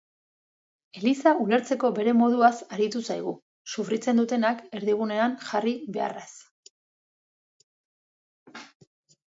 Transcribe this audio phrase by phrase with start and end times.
[1.01, 3.35] Eliza ulertzeko bere moduaz aritu zaigu,
[3.75, 6.31] sufritzen dutenak erdigunean jarri beharraz.